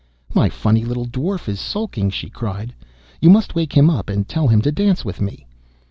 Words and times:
'My 0.33 0.49
funny 0.49 0.83
little 0.83 1.05
dwarf 1.05 1.47
is 1.47 1.59
sulking,' 1.59 2.09
she 2.09 2.27
cried, 2.27 2.73
'you 3.21 3.29
must 3.29 3.53
wake 3.53 3.73
him 3.77 3.87
up, 3.87 4.09
and 4.09 4.27
tell 4.27 4.47
him 4.47 4.59
to 4.63 4.71
dance 4.71 5.03
for 5.03 5.13
me. 5.21 5.45